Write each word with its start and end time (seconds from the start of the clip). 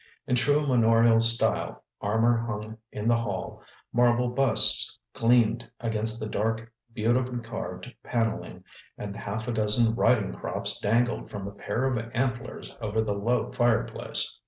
In 0.25 0.35
true 0.35 0.65
manorial 0.65 1.19
style, 1.19 1.83
armor 2.01 2.35
hung 2.35 2.75
in 2.91 3.07
the 3.07 3.17
hall, 3.17 3.61
marble 3.93 4.29
busts 4.29 4.97
gleamed 5.13 5.69
against 5.79 6.19
the 6.19 6.25
dark, 6.27 6.73
beautifully 6.91 7.39
carved 7.39 7.93
panelling, 8.03 8.63
and 8.97 9.15
half 9.15 9.47
a 9.47 9.51
dozen 9.51 9.93
riding 9.93 10.33
crops 10.33 10.79
dangled 10.79 11.29
from 11.29 11.47
a 11.47 11.51
pair 11.51 11.85
of 11.85 11.99
antlers 12.15 12.75
over 12.81 12.99
the 12.99 13.13
low 13.13 13.51
fireplace. 13.51 14.39